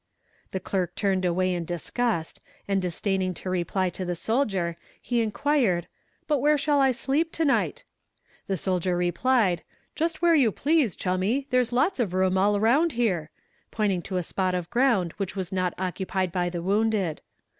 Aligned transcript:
The 0.49 0.59
clerk 0.59 0.95
turned 0.95 1.25
away 1.25 1.53
in 1.53 1.63
disgust, 1.63 2.39
and 2.67 2.81
disdaining 2.81 3.35
to 3.35 3.51
reply 3.51 3.91
to 3.91 4.03
the 4.03 4.15
soldier, 4.15 4.75
he 4.99 5.21
inquired, 5.21 5.85
"But 6.27 6.39
where 6.39 6.57
shall 6.57 6.79
I 6.79 6.89
sleep 6.91 7.31
to 7.33 7.45
night?" 7.45 7.83
The 8.47 8.57
soldier 8.57 8.97
replied, 8.97 9.61
"Just 9.93 10.19
where 10.23 10.33
you 10.33 10.51
please, 10.51 10.95
chummy; 10.95 11.45
there 11.51 11.61
is 11.61 11.71
lots 11.71 11.99
of 11.99 12.15
room 12.15 12.35
all 12.35 12.57
around 12.57 12.93
here," 12.93 13.29
pointing 13.69 14.01
to 14.09 14.17
a 14.17 14.23
spot 14.23 14.55
of 14.55 14.71
ground 14.71 15.11
which 15.17 15.35
was 15.35 15.51
not 15.51 15.75
occupied 15.77 16.31
by 16.31 16.49
the 16.49 16.63
wounded. 16.63 17.21